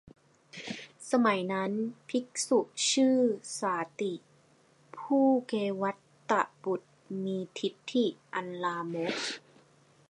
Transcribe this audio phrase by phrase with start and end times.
[1.11, 1.71] สมัยนั้น
[2.09, 2.59] ภิกษุ
[2.91, 3.17] ชื่อ
[3.59, 4.13] สาติ
[4.97, 5.97] ผู้เกวัฏ
[6.29, 6.31] ฏ
[6.63, 6.89] บุตร
[7.23, 9.13] มีทิฏฐิอันลามก